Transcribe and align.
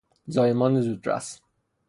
زایمان 0.25 0.81
زودرس 0.81 1.41